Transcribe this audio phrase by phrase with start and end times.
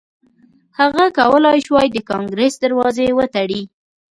[0.79, 3.61] هغه کولای شوای د کانګریس دروازې وتړي.